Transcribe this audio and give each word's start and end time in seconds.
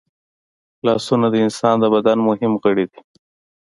لاسونه 0.85 1.27
د 1.31 1.35
انسان 1.45 1.75
د 1.79 1.85
بدن 1.95 2.17
مهم 2.27 2.51
غړي 2.63 2.85
دي 2.91 3.01